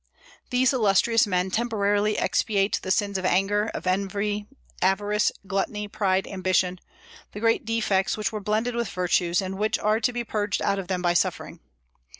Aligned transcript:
These 0.49 0.73
illustrious 0.73 1.27
men 1.27 1.51
temporarily 1.51 2.17
expiate 2.17 2.79
the 2.81 2.89
sins 2.89 3.19
of 3.19 3.23
anger, 3.23 3.67
of 3.75 3.85
envy, 3.85 4.47
avarice, 4.81 5.31
gluttony, 5.45 5.87
pride, 5.87 6.25
ambition, 6.25 6.79
the 7.33 7.39
great 7.39 7.65
defects 7.65 8.17
which 8.17 8.31
were 8.31 8.39
blended 8.39 8.73
with 8.75 8.89
virtues, 8.89 9.43
and 9.43 9.59
which 9.59 9.77
are 9.77 9.99
to 9.99 10.11
be 10.11 10.23
purged 10.23 10.63
out 10.63 10.79
of 10.79 10.87
them 10.87 11.03
by 11.03 11.13
suffering. 11.13 11.59